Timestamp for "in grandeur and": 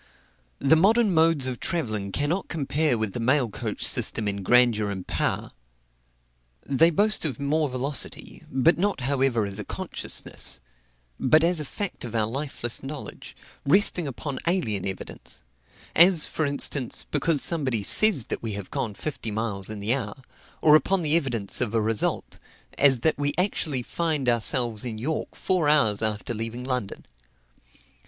4.27-5.05